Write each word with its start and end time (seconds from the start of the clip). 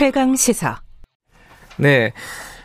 최강 0.00 0.34
시사. 0.34 0.80
네. 1.76 2.14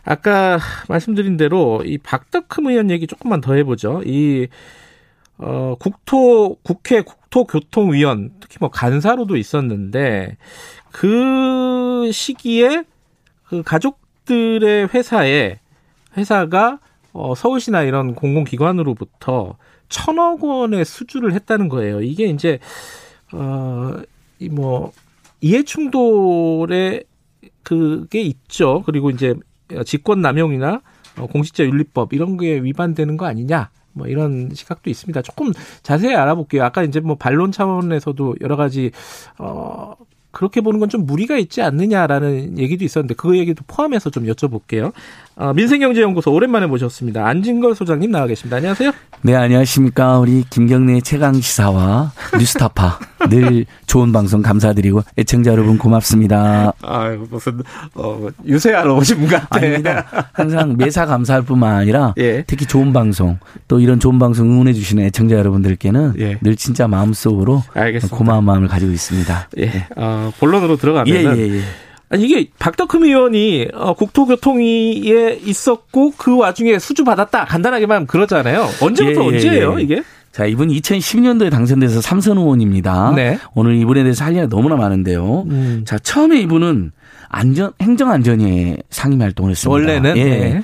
아까 0.05 0.57
말씀드린 0.87 1.35
대로 1.35 1.83
이 1.83 1.97
박덕흠 1.97 2.67
의원 2.67 2.89
얘기 2.89 3.07
조금만 3.07 3.41
더 3.41 3.55
해보죠. 3.55 4.03
이 4.05 4.47
어, 5.37 5.75
국토 5.77 6.55
국회 6.63 7.01
국토교통위원 7.01 8.35
특히 8.39 8.55
뭐 8.61 8.71
간사로도 8.71 9.35
있었는데 9.35 10.37
그 10.93 12.09
시기에 12.13 12.85
그 13.43 13.63
가족들의 13.63 14.87
회사에 14.93 15.59
회사가 16.15 16.79
어, 17.11 17.35
서울시나 17.35 17.81
이런 17.81 18.15
공공기관으로부터 18.15 19.57
천억 19.89 20.41
원의 20.41 20.85
수주를 20.85 21.33
했다는 21.33 21.67
거예요. 21.67 22.01
이게 22.01 22.27
이제 22.27 22.59
어 23.33 23.91
이뭐 24.39 24.93
이해 25.41 25.63
충돌에 25.63 27.03
그게 27.65 28.21
있죠. 28.21 28.83
그리고 28.85 29.09
이제 29.09 29.35
직권 29.85 30.21
남용이나 30.21 30.81
어, 31.17 31.27
공직자 31.27 31.65
윤리법 31.65 32.13
이런 32.13 32.37
게 32.37 32.61
위반되는 32.61 33.17
거 33.17 33.25
아니냐? 33.25 33.69
뭐 33.93 34.07
이런 34.07 34.51
시각도 34.53 34.89
있습니다. 34.89 35.21
조금 35.23 35.51
자세히 35.83 36.15
알아볼게요. 36.15 36.63
아까 36.63 36.83
이제 36.83 36.99
뭐 37.01 37.15
반론 37.15 37.51
차원에서도 37.51 38.35
여러 38.41 38.55
가지 38.57 38.91
어 39.39 39.93
그렇게 40.31 40.59
보는 40.61 40.79
건 40.81 40.89
좀 40.89 41.05
무리가 41.05 41.37
있지 41.37 41.61
않느냐라는 41.61 42.59
얘기도 42.59 42.83
있었는데 42.83 43.15
그 43.15 43.37
얘기도 43.37 43.63
포함해서 43.67 44.09
좀 44.09 44.25
여쭤볼게요. 44.25 44.91
어, 45.37 45.51
민생경제연구소 45.53 46.31
오랜만에 46.31 46.65
모셨습니다. 46.65 47.27
안진걸 47.27 47.75
소장님 47.75 48.09
나와 48.09 48.25
계십니다. 48.25 48.55
안녕하세요. 48.55 48.91
네, 49.21 49.35
안녕하십니까. 49.35 50.19
우리 50.19 50.45
김경래 50.49 51.01
최강 51.01 51.33
시사와 51.33 52.13
뉴스타파 52.39 52.99
늘 53.29 53.65
좋은 53.85 54.13
방송 54.13 54.41
감사드리고 54.41 55.01
애청자 55.17 55.51
여러분 55.51 55.77
고맙습니다. 55.77 56.71
아 56.81 57.17
무슨 57.29 57.61
어, 57.95 58.27
유세하러 58.45 58.95
오신 58.95 59.17
분 59.17 59.27
같아. 59.27 59.47
아닙니다. 59.57 60.05
항상 60.31 60.77
매사 60.77 61.05
감사할 61.05 61.41
뿐만 61.41 61.75
아니라 61.75 62.13
예. 62.19 62.43
특히 62.47 62.65
좋은 62.65 62.93
방송 62.93 63.37
또 63.67 63.81
이런 63.81 63.99
좋은 63.99 64.17
방송 64.19 64.49
응원해 64.49 64.71
주시는 64.71 65.03
애청자 65.05 65.35
여러분들께는 65.35 66.13
예. 66.19 66.37
늘 66.41 66.55
진짜 66.55 66.87
마음속으로 66.87 67.61
알겠습니다. 67.73 68.15
고마운 68.15 68.45
마음을 68.45 68.69
가지고 68.69 68.93
있습니다. 68.93 69.49
예. 69.57 69.65
네. 69.65 69.87
어, 69.97 70.31
본론으로 70.39 70.77
들어가면은 70.77 71.37
예, 71.37 71.41
예, 71.41 71.55
예. 71.57 71.61
아니 72.09 72.23
이게 72.23 72.49
박덕흠 72.59 73.03
의원이 73.03 73.69
어, 73.73 73.93
국토교통위에 73.93 75.39
있었고 75.43 76.13
그 76.17 76.37
와중에 76.37 76.77
수주 76.79 77.03
받았다 77.03 77.45
간단하게만 77.45 78.07
그러잖아요. 78.07 78.67
언제부터 78.81 79.21
예, 79.21 79.25
예, 79.25 79.29
언제예요 79.35 79.79
이게? 79.79 80.03
자, 80.31 80.45
이분 80.45 80.67
2012년도에 80.67 81.49
당선돼서 81.49 82.01
삼선 82.01 82.37
의원입니다. 82.37 83.13
네. 83.15 83.39
오늘 83.53 83.75
이분에 83.77 84.03
대해서 84.03 84.25
할 84.25 84.33
얘기가 84.33 84.47
너무나 84.47 84.75
많은데요. 84.75 85.45
음. 85.47 85.83
자, 85.85 85.97
처음에 85.97 86.41
이분은 86.41 86.91
안전 87.29 87.71
행정안전위 87.81 88.77
상임 88.89 89.21
활동을 89.21 89.51
했습니다. 89.51 89.71
원래는 89.71 90.17
예. 90.17 90.23
네. 90.23 90.63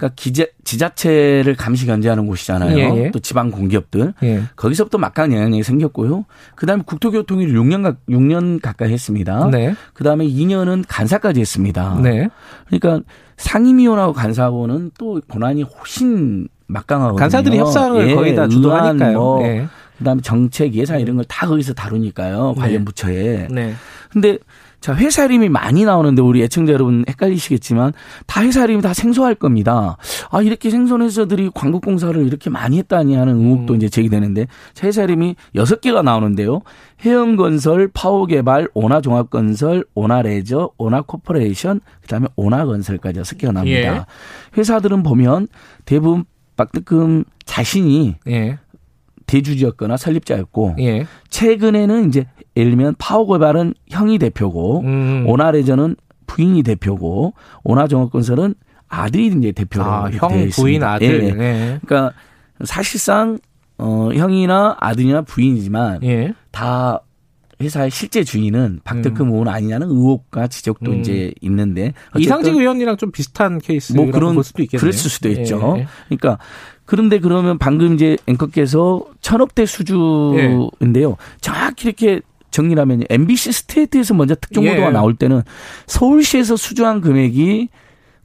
그러니까 0.00 0.14
기자, 0.16 0.46
지자체를 0.64 1.54
감시 1.56 1.84
견제하는 1.84 2.26
곳이잖아요. 2.26 2.78
예, 2.78 3.04
예. 3.04 3.10
또 3.10 3.18
지방 3.18 3.50
공기업들. 3.50 4.14
예. 4.22 4.42
거기서부터 4.56 4.96
막강한 4.96 5.32
영향력이 5.32 5.62
생겼고요. 5.62 6.24
그다음에 6.56 6.82
국토교통위를 6.86 7.54
6년 7.54 7.96
6년 8.08 8.62
가까이 8.62 8.90
했습니다. 8.90 9.48
네. 9.52 9.74
그다음에 9.92 10.26
2년은 10.26 10.84
간사까지 10.88 11.40
했습니다. 11.40 12.00
네. 12.02 12.28
그러니까 12.66 13.06
상임위원하고 13.36 14.14
간사하고는 14.14 14.92
또 14.98 15.20
권한이 15.28 15.64
훨씬 15.64 16.48
막강하거든요. 16.66 17.18
간사들이 17.18 17.58
협상을 17.58 18.08
예, 18.08 18.14
거의 18.14 18.34
다 18.34 18.48
주도하니까요. 18.48 19.18
뭐 19.18 19.42
예. 19.44 19.66
그다음에 19.98 20.22
정책 20.22 20.74
예산 20.74 20.98
이런 21.00 21.16
걸 21.16 21.24
다 21.28 21.46
거기서 21.46 21.74
다루니까요. 21.74 22.54
관련 22.56 22.78
네. 22.78 22.84
부처에. 22.86 23.48
네. 23.50 23.74
근데 24.10 24.38
자, 24.80 24.94
회사 24.94 25.24
이름이 25.24 25.48
많이 25.50 25.84
나오는데 25.84 26.22
우리 26.22 26.42
애청자 26.42 26.72
여러분 26.72 27.04
헷갈리시겠지만 27.08 27.92
다 28.26 28.42
회사 28.42 28.64
이름이 28.64 28.80
다 28.82 28.94
생소할 28.94 29.34
겁니다. 29.34 29.96
아, 30.30 30.42
이렇게 30.42 30.70
생소한 30.70 31.02
회사들이 31.02 31.50
관급공사를 31.54 32.26
이렇게 32.26 32.48
많이 32.50 32.78
했다니 32.78 33.14
하는 33.14 33.40
의혹도 33.40 33.74
음. 33.74 33.76
이제 33.76 33.88
제기되는데 33.88 34.46
회사 34.82 35.02
이름이 35.02 35.36
여섯 35.54 35.80
개가 35.80 36.02
나오는데요. 36.02 36.62
혜영건설, 37.04 37.88
파워개발, 37.92 38.68
원하종합건설, 38.74 39.84
원하레저, 39.94 40.70
원하코퍼레이션, 40.78 41.80
그다음에 42.02 42.28
원하건설까지 42.36 43.20
여섯 43.20 43.36
개가 43.36 43.52
나옵니다. 43.52 43.94
예. 43.96 44.04
회사들은 44.58 45.02
보면 45.02 45.48
대부분 45.84 46.24
박득금 46.56 47.24
자신이 47.44 48.16
예. 48.28 48.58
대주주였거나 49.30 49.96
설립자였고 49.96 50.76
예. 50.80 51.06
최근에는 51.28 52.08
이제 52.08 52.26
예를 52.56 52.72
들면 52.72 52.96
파워개발은 52.98 53.74
형이 53.88 54.18
대표고 54.18 54.80
음. 54.80 55.24
오나레저는 55.28 55.94
부인이 56.26 56.62
대표고 56.64 57.34
오나종합건설은 57.62 58.54
아들이 58.88 59.28
이제 59.28 59.52
대표로 59.52 59.84
아, 59.84 60.10
형 60.10 60.48
부인 60.50 60.82
아들. 60.82 61.24
예. 61.24 61.32
네. 61.32 61.78
그러니까 61.84 62.12
사실상 62.64 63.38
어 63.78 64.10
형이나 64.12 64.76
아들이나 64.80 65.22
부인이지만 65.22 66.02
예. 66.02 66.34
다 66.50 67.00
회사의 67.62 67.90
실제 67.90 68.24
주인은 68.24 68.80
박덕흠 68.84 69.22
음. 69.22 69.32
의원 69.32 69.48
아니냐는 69.48 69.88
의혹과 69.88 70.48
지적도 70.48 70.92
음. 70.92 71.00
이제 71.00 71.32
있는데 71.40 71.92
이상직 72.18 72.56
의원이랑 72.56 72.96
좀 72.96 73.12
비슷한 73.12 73.58
케이스뭐 73.58 74.10
그런 74.10 74.34
볼 74.34 74.42
수도 74.42 74.62
있겠네요. 74.62 74.80
그랬을 74.80 75.10
수도 75.10 75.28
있죠. 75.28 75.76
예. 75.78 75.86
그러니까 76.08 76.38
그런데 76.90 77.20
그러면 77.20 77.56
방금 77.56 77.94
이제 77.94 78.16
앵커께서 78.26 79.04
천억대 79.20 79.64
수주인데요. 79.64 81.10
예. 81.10 81.16
정확히 81.40 81.86
이렇게 81.86 82.20
정리하면 82.50 83.04
MBC 83.08 83.52
스테이트에서 83.52 84.12
먼저 84.12 84.34
특종 84.34 84.64
보도가 84.64 84.88
예. 84.88 84.90
나올 84.90 85.14
때는 85.14 85.42
서울시에서 85.86 86.56
수주한 86.56 87.00
금액이 87.00 87.68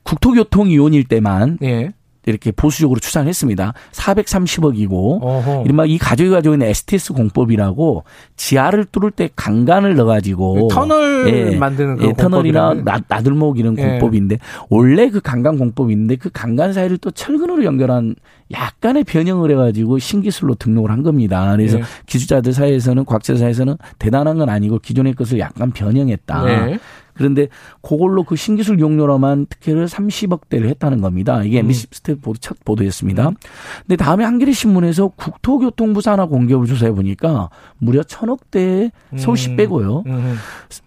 국토교통위원일 0.01 1.03
때만 1.03 1.59
예. 1.61 1.91
이렇게 2.25 2.51
보수적으로 2.51 2.99
추산했습니다. 2.99 3.73
430억이고 3.91 5.21
어허. 5.21 5.63
이른바 5.65 5.85
이 5.85 5.99
가족이 5.99 6.31
가지고 6.31 6.55
있는 6.55 6.65
STS 6.67 7.13
공법이라고 7.13 8.03
지하를 8.35 8.85
뚫을 8.85 9.11
때 9.11 9.29
강간을 9.35 9.95
넣어가지고 9.95 10.69
터널 10.69 11.27
예, 11.27 11.55
만드는 11.55 12.01
예, 12.01 12.13
터널이나 12.13 12.73
나, 12.83 12.99
나들목 13.07 13.59
이런 13.59 13.77
예. 13.77 13.83
공법인데 13.83 14.39
원래 14.69 15.09
그 15.09 15.21
강간 15.21 15.59
공법인데 15.59 16.15
그 16.15 16.31
강간 16.31 16.73
사이를 16.73 16.97
또 16.97 17.11
철근으로 17.11 17.63
연결한 17.63 18.15
약간의 18.51 19.03
변형을 19.03 19.51
해가지고 19.51 19.99
신기술로 19.99 20.55
등록을 20.55 20.91
한 20.91 21.03
겁니다. 21.03 21.51
그래서 21.55 21.79
예. 21.79 21.83
기술자들 22.05 22.53
사이에서는 22.53 23.05
과학자 23.05 23.35
사이에서는 23.35 23.77
대단한 23.97 24.37
건 24.37 24.49
아니고 24.49 24.79
기존의 24.79 25.13
것을 25.13 25.39
약간 25.39 25.71
변형했다. 25.71 26.45
네. 26.45 26.79
그런데 27.15 27.47
그걸로 27.81 28.23
그 28.23 28.35
신기술 28.35 28.79
사용료로만 28.79 29.47
특혜를 29.47 29.87
30억 29.87 30.49
대를 30.49 30.67
했다는 30.69 31.01
겁니다. 31.01 31.41
이게 31.43 31.59
MBC 31.59 31.87
음. 31.87 31.89
스텝 31.91 32.21
보도 32.21 32.37
첫 32.39 32.57
보도였습니다. 32.63 33.29
음. 33.29 33.35
근데 33.81 33.95
다음에 33.95 34.25
한겨레 34.25 34.51
신문에서 34.51 35.07
국토교통부 35.15 36.01
산하 36.01 36.25
공기업을 36.25 36.67
조사해 36.67 36.91
보니까 36.91 37.49
무려 37.77 38.03
천억대 38.03 38.91
서울시 39.17 39.51
음. 39.51 39.55
빼고요. 39.55 40.03
음. 40.05 40.35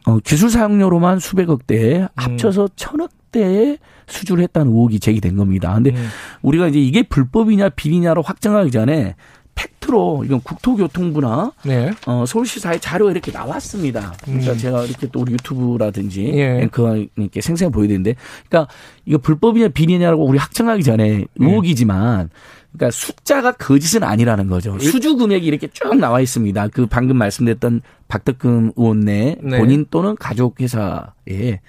어, 0.07 0.19
기술 0.19 0.51
사용료로만 0.51 1.19
수백억대 1.19 2.03
음. 2.03 2.09
합쳐서 2.15 2.69
천억대에 2.77 3.79
수주를 4.09 4.43
했다는 4.45 4.73
의혹이 4.73 5.01
제기된 5.01 5.37
겁니다. 5.37 5.75
근데 5.75 5.91
음. 5.91 6.09
우리가 6.43 6.69
이제 6.69 6.81
이게 6.81 7.03
불법이냐 7.03 7.71
비리냐로 7.71 8.23
확정하기 8.23 8.71
전에 8.71 9.15
팩트로 9.55 10.23
이건 10.25 10.41
국토교통부나 10.41 11.53
네. 11.65 11.91
어, 12.07 12.25
서울시사의 12.27 12.81
자료가 12.81 13.11
이렇게 13.11 13.33
나왔습니다. 13.33 14.15
그러니까 14.25 14.53
음. 14.53 14.59
제가 14.59 14.85
이렇게 14.85 15.09
또 15.09 15.21
우리 15.21 15.33
유튜브라든지 15.33 16.31
예. 16.35 16.61
앵커님께 16.63 17.41
생생히 17.41 17.73
보여드리는데, 17.73 18.15
그러니까 18.49 18.73
이거 19.05 19.19
불법이냐 19.19 19.69
비리냐라고 19.69 20.25
우리 20.25 20.39
확정하기 20.39 20.83
전에 20.83 21.25
의혹이지만. 21.37 22.31
그러니까 22.71 22.91
숫자가 22.91 23.53
거짓은 23.53 24.05
아니라는 24.05 24.47
거죠. 24.49 24.79
수주 24.79 25.17
금액이 25.17 25.47
이렇게 25.47 25.69
쭉 25.69 25.97
나와 25.97 26.21
있습니다. 26.21 26.69
그 26.69 26.87
방금 26.87 27.17
말씀드렸던 27.17 27.81
박덕금 28.09 28.73
의원 28.77 29.01
내 29.01 29.37
네. 29.43 29.59
본인 29.59 29.87
또는 29.91 30.15
가족 30.17 30.61
회사에 30.61 31.61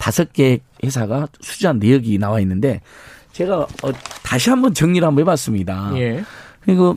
다섯 0.00 0.32
개 0.32 0.60
회사가 0.82 1.28
수주한 1.40 1.78
내역이 1.78 2.18
나와 2.18 2.40
있는데 2.40 2.80
제가 3.32 3.58
어, 3.58 3.92
다시 4.24 4.50
한번 4.50 4.74
정리를 4.74 5.06
한번 5.06 5.22
해봤습니다. 5.22 5.92
예. 5.96 6.24
그리고 6.60 6.96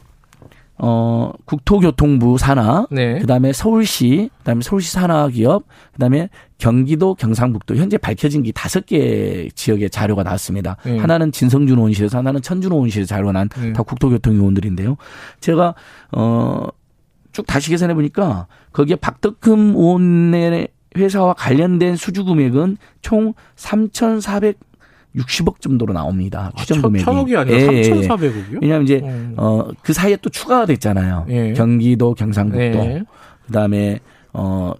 어, 0.77 1.31
국토교통부 1.45 2.37
산하, 2.37 2.87
네. 2.89 3.19
그다음에 3.19 3.53
서울시, 3.53 4.29
그다음에 4.39 4.61
서울시 4.63 4.91
산하 4.91 5.27
기업, 5.27 5.65
그다음에 5.93 6.29
경기도 6.57 7.13
경상북도 7.13 7.75
현재 7.75 7.97
밝혀진 7.97 8.41
게 8.41 8.51
다섯 8.51 8.85
개 8.85 9.49
지역의 9.53 9.89
자료가 9.91 10.23
나왔습니다. 10.23 10.77
네. 10.83 10.97
하나는 10.97 11.31
진성준 11.31 11.77
의원실에서 11.77 12.17
하나는 12.17 12.41
천준 12.41 12.71
의원실에서 12.71 13.07
자료가 13.07 13.33
난다 13.33 13.61
네. 13.61 13.73
국토교통 13.73 14.35
의원들인데요. 14.35 14.97
제가 15.41 15.75
어쭉 16.11 17.45
다시 17.45 17.69
계산해 17.69 17.93
보니까 17.93 18.47
거기에 18.71 18.95
박덕흠 18.95 19.75
의원의 19.75 20.69
회사와 20.95 21.33
관련된 21.33 21.95
수주 21.95 22.25
금액은 22.25 22.77
총 23.01 23.33
3,400 23.55 24.57
60억 25.15 25.61
정도로 25.61 25.93
나옵니다. 25.93 26.51
아, 26.55 26.59
추정 26.59 26.81
금액이. 26.81 27.05
천억이 27.05 27.37
아니라 27.37 27.57
예, 27.71 27.81
3,400억이요? 27.83 28.61
왜냐하면 28.61 28.83
이제 28.83 28.99
음. 29.03 29.33
어그 29.37 29.93
사이에 29.93 30.17
또 30.17 30.29
추가가 30.29 30.65
됐잖아요. 30.65 31.27
예. 31.29 31.53
경기도, 31.53 32.15
경상북도, 32.15 32.59
예. 32.61 33.03
그다음에 33.45 33.99
어 34.33 34.73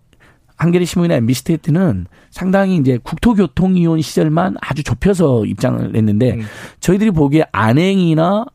한겨레 0.58 0.86
신문이나 0.86 1.16
MBC 1.18 1.44
테이트는 1.44 2.08
상당히 2.32 2.78
이제 2.78 2.98
국토교통위원 3.04 4.02
시절만 4.02 4.56
아주 4.62 4.84
좁혀서 4.84 5.46
입장을 5.46 5.92
냈는데 5.92 6.34
음. 6.34 6.42
저희들이 6.80 7.12
보기에 7.12 7.46
안행이나 7.52 8.46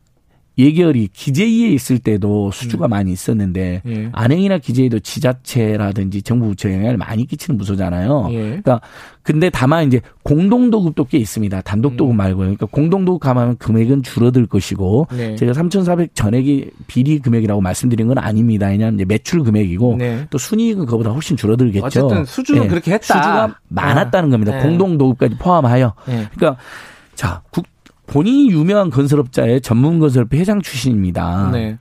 예결이 0.59 1.07
기재위에 1.13 1.69
있을 1.69 1.99
때도 1.99 2.51
수주가 2.51 2.87
음. 2.87 2.89
많이 2.89 3.13
있었는데 3.13 3.81
예. 3.85 4.09
안행이나 4.11 4.57
기재위도 4.57 4.99
지자체라든지 4.99 6.21
정부 6.21 6.49
부처 6.49 6.69
영향을 6.69 6.97
많이 6.97 7.25
끼치는 7.25 7.57
부서잖아요. 7.57 8.27
예. 8.31 8.37
그러니까 8.37 8.81
근데 9.23 9.49
다만 9.49 9.87
이제 9.87 10.01
공동도급도 10.23 11.05
꽤 11.05 11.17
있습니다. 11.17 11.61
단독도급 11.61 12.13
음. 12.13 12.17
말고요. 12.17 12.45
그러니까 12.45 12.65
공동도급 12.65 13.21
가면 13.21 13.57
금액은 13.57 14.03
줄어들 14.03 14.47
것이고 14.47 15.07
네. 15.11 15.35
제가 15.35 15.53
3,400 15.53 16.13
전액이 16.13 16.71
비리 16.87 17.19
금액이라고 17.19 17.61
말씀드린 17.61 18.07
건 18.07 18.17
아닙니다. 18.17 18.67
왜냐하면 18.67 18.95
이제 18.95 19.05
매출 19.05 19.43
금액이고 19.43 19.95
네. 19.97 20.27
또 20.29 20.37
순이익은 20.37 20.85
그보다 20.87 21.11
훨씬 21.11 21.37
줄어들겠죠. 21.37 21.85
어쨌든 21.85 22.25
수주는 22.25 22.63
네. 22.63 22.67
그렇게 22.67 22.91
했다. 22.91 23.05
수주가 23.05 23.55
많았다는 23.69 24.29
겁니다. 24.29 24.57
네. 24.57 24.63
공동도급까지 24.63 25.37
포함하여. 25.37 25.93
네. 26.05 26.27
그러니까 26.35 26.61
자 27.15 27.41
국, 27.51 27.65
본인이 28.09 28.49
유명한 28.51 28.89
건설업자의 28.89 29.61
전문 29.61 29.99
건설업 29.99 30.33
회장 30.33 30.61
출신입니다. 30.61 31.51
네. 31.51 31.77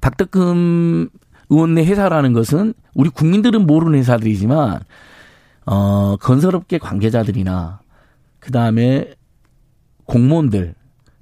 박덕금 0.00 1.08
의원의 1.48 1.86
회사라는 1.86 2.32
것은 2.32 2.74
우리 2.94 3.08
국민들은 3.10 3.66
모르는 3.66 3.98
회사들이지만 3.98 4.80
어 5.66 6.16
건설업계 6.16 6.78
관계자들이나 6.78 7.80
그 8.38 8.50
다음에 8.50 9.14
공무원들 10.04 10.74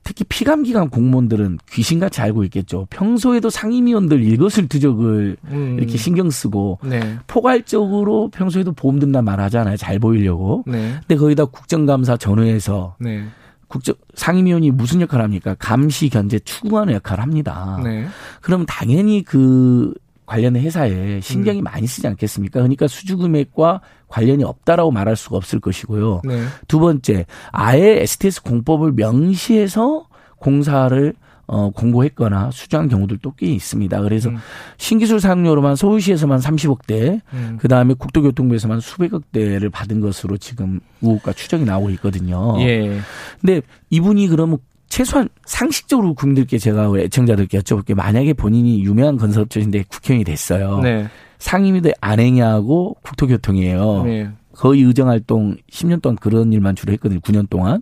특히 0.04 0.24
피감기관 0.24 0.88
공무원들은 0.88 1.58
귀신같이 1.70 2.22
알고 2.22 2.44
있겠죠. 2.44 2.86
평소에도 2.88 3.50
상임위원들 3.50 4.22
일거을 4.22 4.66
투족을 4.66 5.36
음. 5.50 5.76
이렇게 5.78 5.98
신경 5.98 6.30
쓰고 6.30 6.78
네. 6.82 7.18
포괄적으로 7.26 8.30
평소에도 8.30 8.72
보험 8.72 9.00
든다 9.00 9.20
말하잖아요. 9.20 9.76
잘 9.76 9.98
보이려고. 9.98 10.64
네. 10.66 10.94
근데 11.00 11.16
거기다 11.16 11.44
국정감사 11.44 12.16
전후에서 12.16 12.96
네. 12.98 13.26
국정 13.68 13.94
상임위원이 14.14 14.70
무슨 14.70 15.00
역할을 15.00 15.24
합니까? 15.24 15.54
감시 15.58 16.08
견제 16.08 16.38
추구하는 16.38 16.94
역할을 16.94 17.22
합니다. 17.22 17.78
네. 17.84 18.06
그럼 18.40 18.64
당연히 18.66 19.22
그 19.22 19.94
관련 20.26 20.56
회사에 20.56 21.20
신경이 21.20 21.60
음. 21.60 21.64
많이 21.64 21.86
쓰지 21.86 22.06
않겠습니까? 22.06 22.60
그러니까 22.60 22.86
수주 22.86 23.16
금액과 23.16 23.80
관련이 24.08 24.44
없다라고 24.44 24.90
말할 24.90 25.16
수가 25.16 25.36
없을 25.36 25.58
것이고요. 25.58 26.22
네. 26.24 26.44
두 26.66 26.80
번째, 26.80 27.24
아예 27.50 28.02
STS 28.02 28.42
공법을 28.42 28.92
명시해서 28.92 30.06
공사를 30.36 31.14
어, 31.50 31.70
공고했거나 31.70 32.50
수주한 32.50 32.88
경우들도 32.88 33.32
꽤 33.38 33.46
있습니다. 33.46 34.02
그래서 34.02 34.28
음. 34.28 34.36
신기술 34.76 35.18
사용료로만 35.18 35.76
서울시에서만 35.76 36.40
30억대, 36.40 37.22
음. 37.32 37.56
그 37.58 37.68
다음에 37.68 37.94
국토교통부에서만 37.94 38.80
수백억대를 38.80 39.70
받은 39.70 40.00
것으로 40.00 40.36
지금 40.36 40.80
우호가 41.00 41.32
추정이 41.32 41.64
나오고 41.64 41.88
있거든요. 41.92 42.54
예. 42.60 43.00
근데 43.40 43.62
이분이 43.90 44.28
그러면 44.28 44.58
최소한 44.88 45.28
상식적으로 45.44 46.14
국민들께 46.14 46.58
제가 46.58 46.90
애청자들께 46.98 47.58
여쭤볼게요. 47.58 47.94
만약에 47.94 48.32
본인이 48.32 48.82
유명한 48.84 49.16
건설업체인데 49.18 49.84
국회의원이 49.88 50.24
됐어요. 50.24 50.80
네. 50.80 51.08
상임위도 51.38 51.92
안행하고 52.00 52.96
국토교통이에요. 53.02 54.02
네. 54.04 54.30
거의 54.56 54.82
의정활동 54.82 55.56
10년 55.70 56.02
동안 56.02 56.16
그런 56.16 56.52
일만 56.52 56.74
주로 56.74 56.92
했거든요. 56.94 57.20
9년 57.20 57.48
동안. 57.48 57.80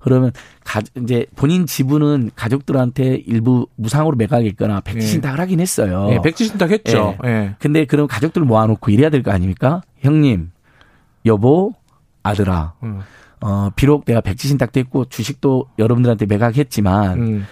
그러면 0.00 0.32
가, 0.64 0.80
이제 1.00 1.24
본인 1.36 1.66
지분은 1.66 2.32
가족들한테 2.34 3.22
일부 3.26 3.68
무상으로 3.76 4.16
매각했거나 4.16 4.80
백지신탁을 4.80 5.38
예. 5.38 5.40
하긴 5.42 5.60
했어요. 5.60 6.08
예, 6.10 6.20
백지신탁 6.22 6.70
했죠. 6.72 7.16
예. 7.24 7.28
예. 7.28 7.54
근데 7.60 7.84
그럼 7.84 8.08
가족들 8.08 8.42
모아놓고 8.42 8.90
이래야 8.90 9.10
될 9.10 9.22
거 9.22 9.30
아닙니까? 9.30 9.82
형님, 10.00 10.50
여보, 11.26 11.74
아들아. 12.24 12.72
음. 12.82 13.00
어, 13.40 13.70
비록 13.76 14.04
내가 14.04 14.20
백지신탁도 14.20 14.80
했고 14.80 15.04
주식도 15.06 15.70
여러분들한테 15.78 16.26
매각했지만 16.26 17.18
음. 17.18 17.46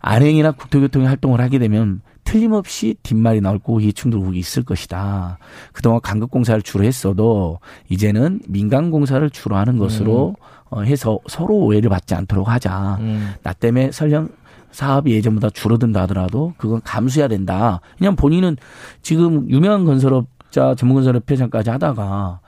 안행이나 0.00 0.52
국토교통의 0.52 1.08
활동을 1.08 1.40
하게 1.40 1.58
되면 1.58 2.00
틀림없이 2.24 2.94
뒷말이 3.02 3.40
나올 3.40 3.58
거고 3.58 3.80
이해충돌이 3.80 4.38
있을 4.38 4.62
것이다. 4.62 5.38
그동안 5.72 6.00
간급공사를 6.02 6.60
주로 6.62 6.84
했어도 6.84 7.58
이제는 7.88 8.40
민간공사를 8.46 9.30
주로 9.30 9.56
하는 9.56 9.78
것으로 9.78 10.36
음. 10.38 10.44
어, 10.70 10.82
해서 10.82 11.18
서로 11.26 11.54
오해를 11.56 11.88
받지 11.88 12.14
않도록 12.14 12.48
하자. 12.48 12.98
음. 13.00 13.32
나 13.42 13.52
때문에 13.54 13.92
설령 13.92 14.28
사업이 14.70 15.12
예전보다 15.12 15.48
줄어든다 15.50 16.02
하더라도 16.02 16.52
그건 16.58 16.82
감수해야 16.82 17.28
된다. 17.28 17.80
그냥 17.96 18.14
본인은 18.14 18.56
지금 19.00 19.48
유명한 19.48 19.86
건설업자 19.86 20.74
전문건설업 20.74 21.30
회장까지 21.30 21.70
하다가 21.70 22.40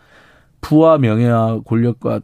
부와 0.60 0.98
명예와 0.98 1.60
권력과 1.60 2.20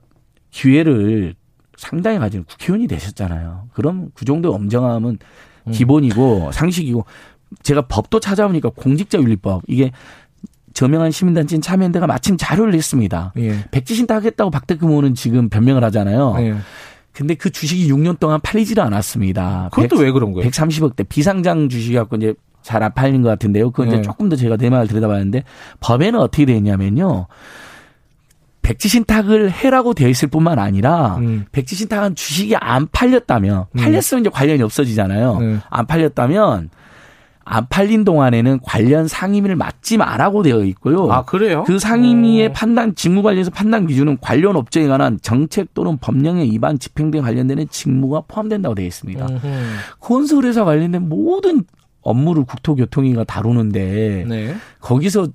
기회를 0.57 1.35
상당히 1.77 2.19
가진 2.19 2.45
국회의원이 2.45 2.89
되셨잖아요. 2.89 3.69
그럼 3.75 4.09
그 4.15 4.25
정도의 4.25 4.55
엄정함은 4.55 5.19
음. 5.67 5.73
기본이고 5.73 6.51
상식이고 6.53 7.05
제가 7.63 7.83
법도 7.83 8.21
찾아보니까 8.21 8.71
공직자윤리법 8.71 9.65
이게 9.69 9.93
저명한 10.73 11.11
시민단체인 11.11 11.61
참여연대가 11.61 12.07
마침 12.07 12.37
자료를 12.39 12.73
냈습니다. 12.73 13.35
예. 13.39 13.65
백지신탁 13.71 14.17
하겠다고 14.17 14.51
박대금 14.51 14.89
의원은 14.89 15.15
지금 15.15 15.49
변명을 15.51 15.85
하잖아요. 15.85 16.37
예. 16.39 16.57
근데 17.13 17.35
그 17.35 17.51
주식이 17.51 17.91
6년 17.91 18.19
동안 18.19 18.41
팔리지를 18.43 18.83
않았습니다. 18.83 19.71
그것도 19.73 19.97
100, 19.97 20.05
왜 20.05 20.11
그런 20.13 20.33
거예요? 20.33 20.49
130억대 20.49 21.07
비상장 21.09 21.69
주식이 21.69 21.95
갖고 21.95 22.17
이제 22.17 22.35
잘 22.63 22.83
안 22.83 22.93
팔린 22.95 23.23
것 23.23 23.29
같은데요. 23.29 23.71
그건 23.71 23.89
이제 23.89 23.99
예. 23.99 24.03
조금 24.03 24.29
더 24.29 24.37
제가 24.37 24.57
내말을 24.57 24.89
들여다봤는데 24.89 25.45
법에는 25.81 26.19
어떻게 26.19 26.47
되어 26.47 26.57
있냐면요. 26.57 27.27
백지신탁을 28.67 29.53
해라고 29.53 29.95
되어 29.95 30.09
있을 30.09 30.27
뿐만 30.27 30.59
아니라 30.59 31.19
음. 31.19 31.45
백지신탁은 31.53 32.17
주식이 32.17 32.57
안 32.57 32.89
팔렸다면 32.91 33.67
음. 33.71 33.79
팔렸으면 33.79 34.23
이제 34.23 34.31
관련이 34.31 34.61
없어지잖아요. 34.63 35.39
음. 35.41 35.61
안 35.71 35.87
팔렸다면 35.87 36.71
안 37.49 37.69
팔린 37.69 38.03
동안에는 38.05 38.59
관련 38.65 39.07
상임위를 39.07 39.55
맡지 39.55 39.99
말라고 39.99 40.43
되어 40.43 40.65
있고요. 40.65 41.09
아, 41.13 41.25
그래요? 41.25 41.63
그 41.65 41.79
상임위의 41.79 42.49
오. 42.49 42.51
어. 42.51 42.53
판단, 42.53 42.97
직무 42.97 43.23
관련해서 43.23 43.53
판단 43.53 43.87
기준은 43.87 44.19
관련 44.21 44.57
업종에 44.57 44.89
관한 44.89 45.21
정책 45.23 45.73
또는 45.73 45.97
법령에 45.99 46.43
위반 46.43 46.77
집행 46.81 47.13
등 47.13 47.23
관련되는 47.23 47.69
직무가 47.69 48.23
포함된다고 48.27 48.75
되어 48.75 48.87
있습니다. 48.87 49.29
건설회사 50.01 50.65
관련된 50.65 51.09
모든 51.09 51.63
업무를 52.01 52.45
국토교통위가 52.45 53.23
다루는데 53.23 54.25
네. 54.29 54.57
거기서 54.81 55.29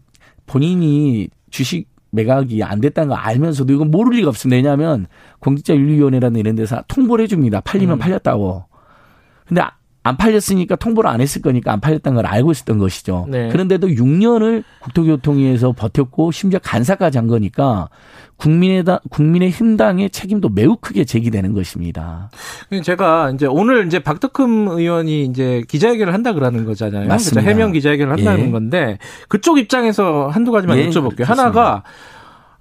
본인이 0.48 1.30
주식 1.50 1.91
매각이 2.12 2.64
안 2.64 2.82
됐다는 2.82 3.10
걸 3.10 3.18
알면서도 3.18 3.74
이건 3.74 3.92
모를 3.92 4.18
리가 4.18 4.30
없습니다. 4.30 4.56
왜냐하면 4.58 5.08
공직자윤리위원회라는 5.40 6.40
이런 6.40 6.56
데서 6.56 6.84
통보를 6.88 7.24
해줍니다. 7.24 7.62
팔리면 7.62 7.98
음. 7.98 8.00
팔렸다고. 8.00 8.66
근데 9.48 9.62
안 10.04 10.18
팔렸으니까 10.18 10.76
통보를 10.78 11.10
안 11.10 11.22
했을 11.22 11.42
거니까 11.42 11.72
안 11.72 11.80
팔렸다는 11.80 12.16
걸 12.16 12.26
알고 12.26 12.52
있었던 12.52 12.80
것이죠. 12.80 13.28
네. 13.30 13.50
그런데도 13.50 13.88
6년을 13.88 14.64
국토교통위에서 14.80 15.74
버텼고 15.74 16.32
심지어 16.32 16.60
간사까지 16.60 17.20
한 17.20 17.28
거니까 17.28 17.90
국민의 18.38 18.84
국민의 19.12 19.52
힘당의 19.52 20.10
책임도 20.10 20.50
매우 20.50 20.76
크게 20.76 21.06
제기되는 21.06 21.54
것입니다. 21.54 22.32
제가 22.84 23.32
이제 23.36 23.46
오늘 23.46 23.86
이제 23.86 24.00
박덕흠 24.00 24.70
의원이 24.70 25.26
이제 25.26 25.64
기자회견을 25.68 26.12
한다 26.12 26.34
그러는 26.34 26.66
거잖아요. 26.66 27.08
맞습니다. 27.08 27.42
그렇죠? 27.42 27.50
해명 27.52 27.72
기자회견을 27.72 28.14
한다는 28.14 28.48
예. 28.48 28.52
건데 28.52 28.98
그쪽 29.28 29.60
입장에서 29.60 30.30
한두 30.30 30.52
가지만 30.52 30.80
예. 30.80 30.90
여쭤볼게요. 30.90 31.26
하나가 31.26 31.84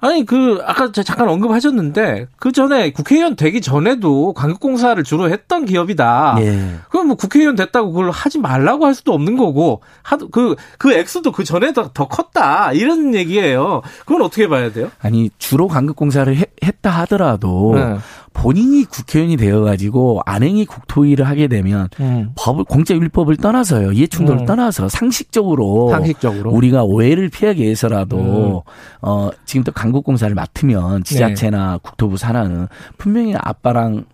아니 0.00 0.24
그 0.24 0.60
아까 0.64 0.90
잠깐 0.92 1.28
언급하셨는데 1.28 2.28
그 2.38 2.52
전에 2.52 2.90
국회의원 2.90 3.36
되기 3.36 3.60
전에도 3.60 4.32
광역공사를 4.32 5.02
주로 5.04 5.30
했던 5.30 5.66
기업이다. 5.66 6.36
예. 6.40 6.76
그럼 6.90 7.08
뭐 7.08 7.16
국회의원 7.16 7.54
됐다고 7.56 7.92
그걸 7.92 8.10
하지 8.10 8.38
말라고 8.38 8.86
할 8.86 8.94
수도 8.94 9.12
없는 9.12 9.36
거고 9.36 9.82
하도 10.02 10.28
그그 10.28 10.56
그 10.78 10.92
액수도 10.94 11.32
그 11.32 11.44
전에 11.44 11.72
더, 11.72 11.90
더 11.92 12.08
컸다 12.08 12.72
이런 12.72 13.14
얘기예요. 13.14 13.82
그건 14.00 14.22
어떻게 14.22 14.48
봐야 14.48 14.72
돼요? 14.72 14.90
아니 15.00 15.30
주로 15.38 15.68
광역공사를 15.68 16.34
했다 16.64 16.90
하더라도 16.90 17.72
네. 17.74 17.98
본인이 18.32 18.84
국회의원이 18.84 19.36
되어가지고 19.36 20.22
안행이 20.24 20.64
국토위를 20.66 21.26
하게 21.26 21.48
되면 21.48 21.88
음. 22.00 22.30
법을 22.36 22.64
공짜 22.64 22.94
율법을 22.94 23.36
떠나서요 23.36 23.92
이해충돌을 23.92 24.42
음. 24.42 24.46
떠나서 24.46 24.88
상식적으로 24.88 25.90
상식적으로 25.90 26.50
우리가 26.52 26.84
오해를 26.84 27.28
피하기 27.28 27.62
위해서라도 27.62 28.64
음. 28.66 28.70
어 29.02 29.30
지금 29.44 29.64
또 29.64 29.72
강국공사를 29.72 30.34
맡으면 30.34 31.04
지자체나 31.04 31.72
네. 31.72 31.78
국토부 31.82 32.16
산하는 32.16 32.68
분명히 32.98 33.34
아빠랑 33.36 34.04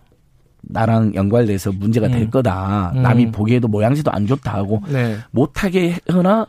나랑 0.69 1.15
연관돼서 1.15 1.71
문제가 1.71 2.07
될 2.09 2.23
음. 2.23 2.29
거다. 2.29 2.91
음. 2.95 3.01
남이 3.01 3.31
보기에도 3.31 3.67
모양새도 3.67 4.11
안 4.11 4.27
좋다 4.27 4.53
하고 4.53 4.81
네. 4.89 5.17
못하게 5.31 5.97
하거나 6.07 6.47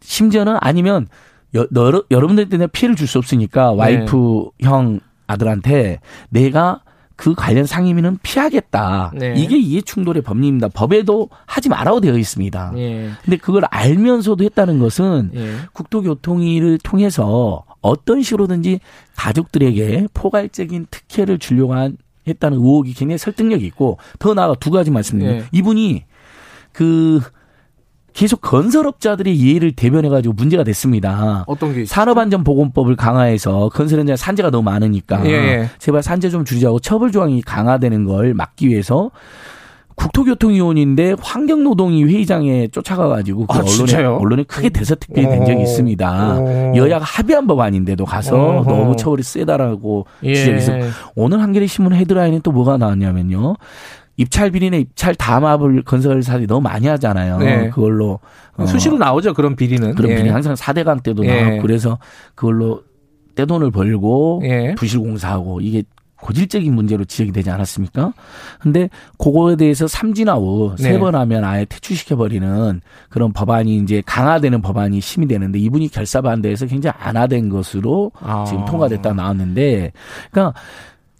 심지어는 0.00 0.56
아니면 0.60 1.08
여, 1.54 1.66
여러, 1.74 2.02
여러분들 2.10 2.48
때문에 2.48 2.68
피해를 2.68 2.96
줄 2.96 3.06
수 3.06 3.18
없으니까 3.18 3.72
와이프 3.72 4.50
네. 4.60 4.66
형 4.66 5.00
아들한테 5.26 6.00
내가 6.30 6.82
그 7.16 7.34
관련 7.34 7.64
상임위는 7.64 8.18
피하겠다. 8.22 9.12
네. 9.14 9.34
이게 9.36 9.56
이해 9.56 9.80
충돌의 9.80 10.22
법리입니다. 10.22 10.68
법에도 10.68 11.30
하지 11.46 11.70
말아도 11.70 12.00
되어 12.02 12.18
있습니다. 12.18 12.72
예. 12.76 13.10
근데 13.24 13.38
그걸 13.38 13.64
알면서도 13.70 14.44
했다는 14.44 14.78
것은 14.78 15.30
예. 15.34 15.54
국토교통위를 15.72 16.78
통해서 16.84 17.64
어떤 17.80 18.22
식으로든지 18.22 18.80
가족들에게 19.16 20.08
포괄적인 20.12 20.88
특혜를 20.90 21.38
주려고 21.38 21.74
한 21.74 21.96
했다는 22.28 22.58
의혹이 22.58 22.92
굉장히 22.92 23.18
설득력이 23.18 23.64
있고 23.66 23.98
더 24.18 24.34
나아가 24.34 24.54
두 24.54 24.70
가지 24.70 24.90
말씀드립니다. 24.90 25.44
예. 25.44 25.48
이분이 25.52 26.04
그 26.72 27.20
계속 28.16 28.40
건설업자들의 28.40 29.36
이해를 29.36 29.72
대변해가지고 29.72 30.32
문제가 30.32 30.64
됐습니다. 30.64 31.44
어떤 31.46 31.74
게 31.74 31.84
산업안전보건법을 31.84 32.96
강화해서 32.96 33.68
건설 33.68 33.98
현장 33.98 34.16
산재가 34.16 34.50
너무 34.50 34.62
많으니까 34.64 35.24
예, 35.26 35.32
예. 35.32 35.70
제발 35.78 36.02
산재 36.02 36.30
좀 36.30 36.46
줄이자고 36.46 36.80
처벌 36.80 37.12
조항이 37.12 37.42
강화되는 37.42 38.06
걸 38.06 38.32
막기 38.32 38.68
위해서 38.68 39.10
국토교통위원인데 39.96 41.16
환경노동위 41.20 42.04
회의장에 42.04 42.68
쫓아가가지고 42.68 43.46
그 43.46 43.58
아, 43.58 43.60
언론에 43.60 44.04
언론에 44.04 44.42
크게 44.44 44.70
대서특필이 44.70 45.26
된 45.26 45.44
적이 45.44 45.62
있습니다. 45.62 46.38
오. 46.38 46.72
여야가 46.74 47.04
합의한 47.04 47.46
법안인데도 47.46 48.06
가서 48.06 48.36
어허. 48.36 48.70
너무 48.70 48.96
처벌이 48.96 49.22
세다라고 49.22 50.06
예. 50.22 50.34
지적해서 50.34 50.72
오늘 51.14 51.42
한겨레 51.42 51.66
신문 51.66 51.92
헤드라인에 51.92 52.40
또 52.42 52.50
뭐가 52.50 52.78
나왔냐면요. 52.78 53.56
입찰 54.16 54.50
비리나 54.50 54.76
입찰 54.78 55.14
담합을 55.14 55.82
건설사들이 55.82 56.46
너무 56.46 56.62
많이 56.62 56.86
하잖아요. 56.86 57.38
네. 57.38 57.70
그걸로 57.70 58.20
어, 58.56 58.66
수시로 58.66 58.96
나오죠 58.98 59.34
그런 59.34 59.56
비리는. 59.56 59.94
그런 59.94 60.12
예. 60.12 60.16
비리 60.16 60.28
항상 60.28 60.54
4대강 60.54 61.02
때도 61.02 61.24
예. 61.26 61.42
나왔고 61.42 61.62
그래서 61.62 61.98
그걸로 62.34 62.82
떼돈을 63.34 63.70
벌고 63.70 64.40
예. 64.44 64.74
부실공사하고 64.76 65.60
이게 65.60 65.84
고질적인 66.20 66.74
문제로 66.74 67.04
지적이 67.04 67.32
되지 67.32 67.50
않았습니까? 67.50 68.12
근데 68.58 68.88
그거에 69.18 69.54
대해서 69.56 69.86
삼진아우 69.86 70.76
네. 70.78 70.82
세번 70.82 71.14
하면 71.14 71.44
아예 71.44 71.66
퇴출시켜 71.66 72.16
버리는 72.16 72.80
그런 73.10 73.32
법안이 73.32 73.76
이제 73.76 74.02
강화되는 74.04 74.62
법안이 74.62 75.00
심의 75.00 75.28
되는데 75.28 75.58
이분이 75.58 75.88
결사 75.88 76.22
반대해서 76.22 76.66
굉장히 76.66 76.94
안화된 76.98 77.50
것으로 77.50 78.12
아. 78.18 78.44
지금 78.48 78.64
통과됐다 78.64 79.12
나왔는데 79.12 79.92
그러니까 80.30 80.58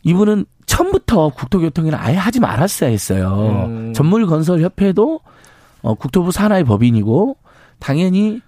이분은 0.07 0.45
처음부터 0.67 1.31
국토교통위는 1.31 1.99
아예 1.99 2.15
하지 2.15 2.39
말았어야 2.39 2.91
했어요. 2.91 3.67
음. 3.67 3.93
전물건설협회도 3.93 5.21
어, 5.83 5.95
국토부 5.95 6.31
산하의 6.31 6.63
법인이고 6.63 7.37
당연히 7.81 8.41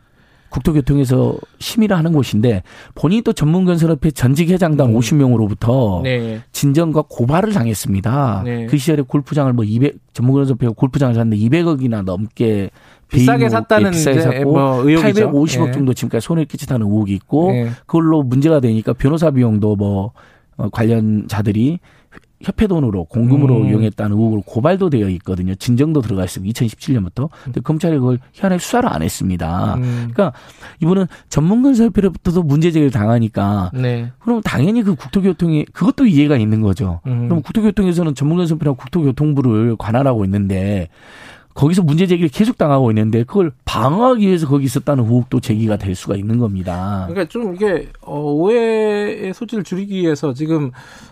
국토교통에서 0.50 1.36
심의를 1.58 1.96
하는 1.96 2.12
곳인데 2.12 2.62
본인이 2.94 3.22
또 3.22 3.32
전문건설협회 3.32 4.12
전직 4.12 4.50
회장단 4.50 4.90
음. 4.90 4.98
50명으로부터 4.98 6.02
네. 6.02 6.40
진정과 6.52 7.04
고발을 7.08 7.52
당했습니다. 7.52 8.42
네. 8.44 8.66
그 8.66 8.78
시절에 8.78 9.02
골프장을 9.02 9.52
뭐 9.52 9.64
200, 9.64 9.96
전문건설협회가 10.12 10.72
골프장을 10.74 11.12
샀는데 11.12 11.44
200억이나 11.44 12.04
넘게 12.04 12.70
비싸게 13.08 13.48
샀다는 13.48 13.90
비싸게 13.90 14.20
샀고 14.20 14.52
뭐 14.52 14.82
850억 14.84 15.66
네. 15.66 15.72
정도 15.72 15.92
지금까지 15.92 16.24
손해를 16.24 16.46
끼쳤다는 16.46 16.86
의혹이 16.86 17.14
있고 17.14 17.50
네. 17.50 17.70
그걸로 17.86 18.22
문제가 18.22 18.60
되니까 18.60 18.92
변호사 18.92 19.32
비용도 19.32 19.74
뭐 19.74 20.12
어, 20.58 20.68
관련자들이 20.68 21.78
협회 22.40 22.68
돈으로 22.68 23.04
공금으로 23.04 23.62
음. 23.62 23.68
이용했다는 23.68 24.16
의혹으로 24.16 24.42
고발도 24.42 24.90
되어 24.90 25.08
있거든요. 25.08 25.54
진정도 25.56 26.00
들어가 26.00 26.24
있어요. 26.24 26.44
2017년부터. 26.44 27.30
근데 27.44 27.60
검찰이 27.60 27.98
그걸 27.98 28.20
희한하게 28.32 28.60
수사를 28.60 28.88
안 28.88 29.02
했습니다. 29.02 29.74
음. 29.74 30.10
그러니까 30.12 30.32
이분은 30.80 31.06
전문건설협회로부터도 31.30 32.44
문제 32.44 32.70
제기를 32.70 32.92
당하니까 32.92 33.72
네. 33.74 34.12
그럼 34.20 34.40
당연히 34.42 34.82
그 34.82 34.94
국토교통이 34.94 35.64
그것도 35.72 36.06
이해가 36.06 36.36
있는 36.36 36.60
거죠. 36.60 37.00
음. 37.06 37.28
그럼 37.28 37.42
국토교통에서는 37.42 38.14
전문건설협회랑 38.14 38.76
국토교통부를 38.76 39.74
관할하고 39.76 40.24
있는데 40.24 40.88
거기서 41.58 41.82
문제 41.82 42.06
제기를 42.06 42.28
계속 42.28 42.56
당하고 42.56 42.88
있는데 42.92 43.24
그걸 43.24 43.50
방어하기 43.64 44.24
위해서 44.24 44.46
거기 44.46 44.64
있었다는 44.64 45.02
의혹도 45.02 45.40
제기가 45.40 45.76
될 45.76 45.96
수가 45.96 46.14
있는 46.14 46.38
겁니다. 46.38 47.06
그러니까 47.08 47.28
좀 47.28 47.52
이게 47.52 47.88
어, 48.00 48.20
오해의 48.20 49.34
소지를 49.34 49.64
줄이기 49.64 50.02
위해서 50.02 50.32
지금 50.32 50.70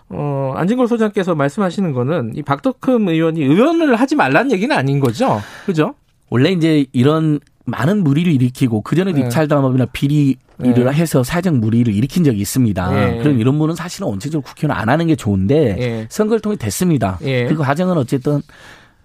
어, 0.09 0.53
안진걸 0.55 0.87
소장께서 0.87 1.35
말씀하시는 1.35 1.91
거는 1.91 2.35
이 2.37 2.43
박덕흠 2.45 3.09
의원이 3.09 3.43
의원을 3.43 3.97
하지 3.97 4.15
말라는 4.15 4.53
얘기는 4.53 4.75
아닌 4.75 5.01
거죠, 5.01 5.41
그죠? 5.67 5.95
원래 6.31 6.53
이제 6.53 6.87
이런 6.93 7.41
많은 7.65 8.05
무리를 8.05 8.33
일으키고 8.33 8.83
그 8.83 8.95
전에 8.95 9.11
네. 9.11 9.23
입찰 9.23 9.49
담합이나 9.49 9.87
비리 9.87 10.37
일을 10.63 10.85
네. 10.85 10.93
해서 10.93 11.25
사정 11.25 11.59
무리를 11.59 11.93
일으킨 11.93 12.23
적이 12.23 12.39
있습니다. 12.43 12.91
네. 12.93 13.19
그럼 13.19 13.41
이런 13.41 13.59
분은 13.59 13.75
사실은 13.75 14.07
원칙적으로 14.07 14.43
국회의원 14.43 14.79
안 14.79 14.89
하는 14.89 15.09
게 15.09 15.17
좋은데 15.17 15.75
네. 15.75 16.07
선거를 16.09 16.41
통해 16.41 16.55
됐습니다. 16.55 17.19
네. 17.21 17.47
그 17.47 17.57
과정은 17.57 17.99
어쨌든 17.99 18.43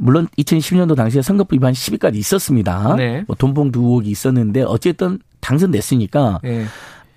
물론 0.02 0.28
2010년도 0.40 0.96
당시에 0.96 1.22
선거법 1.22 1.54
위반 1.54 1.74
10위까지 1.74 2.16
있었습니다. 2.16 2.96
네. 2.96 3.24
뭐 3.28 3.36
돈봉 3.36 3.72
두억이 3.72 4.10
있었는데 4.10 4.64
어쨌든 4.64 5.20
당선됐으니까 5.42 6.40
네. 6.44 6.66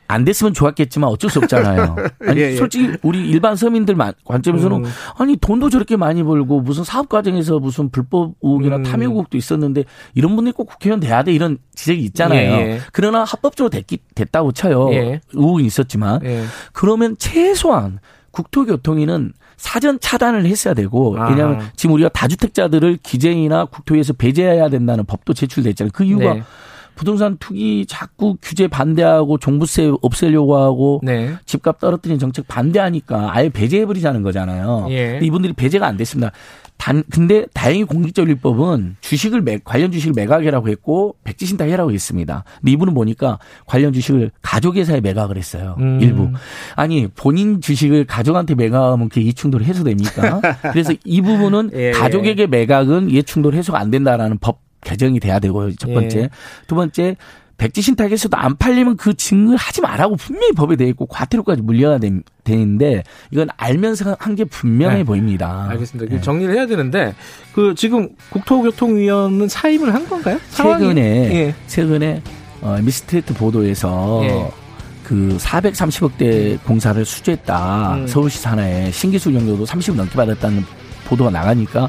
안 0.06 0.24
됐으면 0.26 0.52
좋았겠지만 0.52 1.08
어쩔 1.08 1.30
수 1.30 1.38
없잖아요. 1.38 1.96
아니 2.28 2.40
예, 2.40 2.52
예. 2.52 2.56
솔직히 2.56 2.94
우리 3.02 3.26
일반 3.26 3.56
서민들 3.56 3.96
관점에서는 4.26 4.84
음. 4.84 4.90
아니 5.16 5.36
돈도 5.36 5.70
저렇게 5.70 5.96
많이 5.96 6.22
벌고 6.22 6.60
무슨 6.60 6.84
사업 6.84 7.08
과정에서 7.08 7.58
무슨 7.58 7.88
불법 7.88 8.34
의혹이나 8.42 8.76
음. 8.76 8.82
탐욕 8.82 9.12
의혹도 9.12 9.38
있었는데 9.38 9.84
이런 10.14 10.36
분들이 10.36 10.52
꼭 10.52 10.66
국회의원 10.66 11.00
돼야 11.00 11.22
돼 11.22 11.32
이런 11.32 11.56
지적이 11.74 12.02
있잖아요. 12.02 12.52
예, 12.52 12.72
예. 12.72 12.80
그러나 12.92 13.24
합법적으로 13.24 13.70
됐기, 13.70 13.98
됐다고 14.14 14.52
쳐요. 14.52 14.92
예. 14.92 15.20
의혹이 15.32 15.64
있었지만 15.64 16.20
예. 16.24 16.44
그러면 16.74 17.16
최소한 17.18 17.98
국토교통위는 18.34 19.32
사전 19.56 19.98
차단을 20.00 20.46
했어야 20.46 20.74
되고 20.74 21.12
왜냐하면 21.12 21.60
아. 21.60 21.70
지금 21.76 21.94
우리가 21.94 22.08
다주택자들을 22.10 22.98
기재이나 23.02 23.66
국토위에서 23.66 24.12
배제해야 24.12 24.68
된다는 24.68 25.04
법도 25.04 25.32
제출됐잖아요. 25.32 25.92
그 25.94 26.04
이유가 26.04 26.34
네. 26.34 26.42
부동산 26.96 27.36
투기 27.38 27.86
자꾸 27.88 28.36
규제 28.40 28.68
반대하고 28.68 29.38
종부세 29.38 29.92
없애려고 30.00 30.56
하고 30.56 31.00
네. 31.02 31.34
집값 31.44 31.80
떨어뜨리는 31.80 32.18
정책 32.18 32.46
반대하니까 32.46 33.34
아예 33.34 33.48
배제해버리자는 33.48 34.22
거잖아요. 34.22 34.86
예. 34.90 35.18
이분들이 35.22 35.52
배제가 35.54 35.86
안 35.86 35.96
됐습니다. 35.96 36.30
단 36.76 37.02
근데 37.10 37.46
다행히 37.54 37.84
공직전율법은 37.84 38.96
주식을 39.00 39.40
매, 39.42 39.58
관련 39.62 39.90
주식을 39.90 40.12
매각이라고 40.14 40.68
했고 40.68 41.16
백지 41.24 41.46
신탁해라고 41.46 41.92
했습니다. 41.92 42.44
근데 42.60 42.72
이분은 42.72 42.94
보니까 42.94 43.38
관련 43.66 43.92
주식을 43.92 44.30
가족회사에 44.42 45.00
매각을 45.00 45.36
했어요. 45.36 45.76
음. 45.78 45.98
일부. 46.00 46.30
아니 46.76 47.06
본인 47.08 47.60
주식을 47.60 48.04
가족한테 48.04 48.54
매각하면 48.54 49.08
그게 49.08 49.22
이해충돌 49.22 49.62
해소됩니까? 49.62 50.40
그래서 50.72 50.92
이 51.04 51.22
부분은 51.22 51.70
예. 51.74 51.92
가족에게 51.92 52.46
매각은 52.46 53.08
이해충돌 53.08 53.54
해소가 53.54 53.78
안 53.78 53.90
된다라는 53.90 54.38
법 54.38 54.60
개정이 54.82 55.20
돼야 55.20 55.38
되고요. 55.38 55.74
첫 55.76 55.92
번째. 55.92 56.18
예. 56.18 56.30
두 56.66 56.74
번째 56.74 57.16
백지 57.56 57.82
신탁에서도 57.82 58.36
안 58.36 58.56
팔리면 58.56 58.96
그 58.96 59.14
증을 59.14 59.56
하지 59.56 59.80
말라고 59.80 60.16
분명히 60.16 60.52
법에 60.52 60.76
되어 60.76 60.88
있고 60.88 61.06
과태료까지 61.06 61.62
물려야 61.62 61.98
되는데 62.44 63.04
이건 63.30 63.48
알면서 63.56 64.16
한 64.18 64.34
게 64.34 64.44
분명해 64.44 64.96
네. 64.98 65.04
보입니다. 65.04 65.68
알겠습니다. 65.70 66.12
네. 66.14 66.20
정리를 66.20 66.52
해야 66.54 66.66
되는데 66.66 67.14
그 67.54 67.74
지금 67.76 68.08
국토교통위원은 68.30 69.48
사임을 69.48 69.94
한 69.94 70.08
건가요? 70.08 70.38
최근에 70.50 71.00
예. 71.34 71.54
최근에 71.68 72.22
어, 72.62 72.78
미스트레이트 72.82 73.32
보도에서 73.34 74.20
예. 74.24 74.50
그 75.04 75.36
430억대 75.38 76.62
공사를 76.64 77.04
수주했다. 77.04 77.94
음. 77.96 78.06
서울시 78.06 78.40
산하에 78.40 78.90
신기술 78.90 79.34
용도도 79.34 79.64
30억 79.64 79.94
넘게 79.94 80.14
받았다는 80.16 80.64
보도가 81.04 81.30
나가니까 81.30 81.88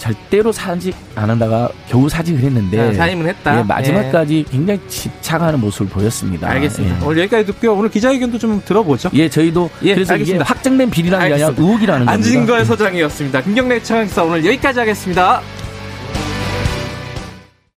절대로 0.00 0.50
사직 0.50 0.96
안 1.14 1.28
한다가 1.28 1.68
겨우 1.86 2.08
사직을 2.08 2.40
했는데 2.40 2.80
아, 2.80 2.92
사임은 2.94 3.28
했다. 3.28 3.58
예, 3.58 3.62
마지막까지 3.62 4.44
예. 4.48 4.50
굉장히 4.50 4.80
집착하는 4.88 5.60
모습을 5.60 5.88
보였습니다. 5.88 6.48
알겠습니다. 6.48 6.96
예. 6.96 7.04
오늘 7.04 7.18
여기까지 7.22 7.46
듣고요. 7.46 7.74
오늘 7.74 7.90
기자회견도 7.90 8.38
좀 8.38 8.62
들어보죠. 8.64 9.10
예, 9.12 9.28
저희도 9.28 9.68
예, 9.82 9.94
그래서 9.94 10.14
알겠습니다. 10.14 10.42
이게 10.42 10.48
확정된 10.48 10.90
비리라는 10.90 11.28
게 11.28 11.34
아니라 11.34 11.48
의혹이라는. 11.56 12.08
안진걸 12.08 12.64
소장이었습니다. 12.64 13.42
김경래 13.42 13.82
청장사 13.82 14.24
오늘 14.24 14.44
여기까지 14.46 14.78
하겠습니다. 14.78 15.42